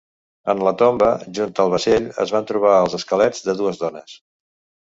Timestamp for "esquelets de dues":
3.01-3.83